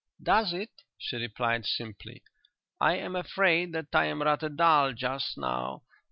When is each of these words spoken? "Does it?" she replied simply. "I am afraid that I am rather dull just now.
"Does 0.23 0.51
it?" 0.51 0.71
she 0.97 1.17
replied 1.17 1.63
simply. 1.67 2.23
"I 2.79 2.95
am 2.95 3.15
afraid 3.15 3.71
that 3.73 3.93
I 3.93 4.05
am 4.05 4.23
rather 4.23 4.49
dull 4.49 4.93
just 4.93 5.37
now. 5.37 5.83